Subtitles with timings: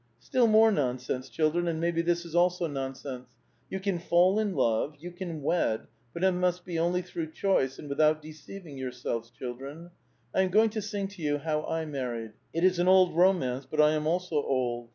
[0.01, 3.29] ^'^ Still more nonsense, children, and maybe this is also nonsense.
[3.69, 5.81] You can fall in love, you can wed,
[6.11, 9.91] but it must be only through choice, and without deceiving yourselves, children.
[10.33, 12.31] I am going to sing to you how I married.
[12.51, 14.89] It is an old romance, but 1 am also old.